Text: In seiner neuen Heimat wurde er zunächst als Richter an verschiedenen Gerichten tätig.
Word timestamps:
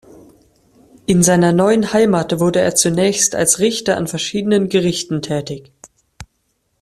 In 1.05 1.21
seiner 1.21 1.51
neuen 1.51 1.93
Heimat 1.93 2.39
wurde 2.39 2.59
er 2.59 2.73
zunächst 2.73 3.35
als 3.35 3.59
Richter 3.59 3.97
an 3.97 4.07
verschiedenen 4.07 4.67
Gerichten 4.67 5.21
tätig. 5.21 5.71